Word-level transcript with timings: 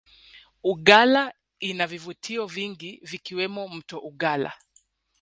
uggala 0.63 1.33
inavivutio 1.59 2.45
vingi 2.45 2.99
vikiwemo 3.03 3.67
mto 3.67 3.97
ugalla 3.99 4.53